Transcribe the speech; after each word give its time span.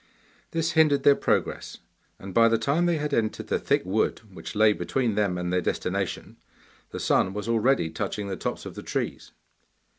This 0.49 0.71
hindered 0.71 1.03
their 1.03 1.15
progress, 1.15 1.77
and 2.17 2.33
by 2.33 2.47
the 2.47 2.57
time 2.57 2.87
they 2.87 2.97
had 2.97 3.13
entered 3.13 3.49
the 3.49 3.59
thick 3.59 3.83
wood 3.85 4.17
which 4.33 4.55
lay 4.55 4.73
between 4.73 5.13
them 5.13 5.37
and 5.37 5.53
their 5.53 5.61
destination 5.61 6.37
the 6.89 6.99
sun 6.99 7.35
was 7.35 7.47
already 7.47 7.87
touching 7.91 8.27
the 8.27 8.35
tops 8.35 8.65
of 8.65 8.73
the 8.73 8.81
trees. 8.81 9.31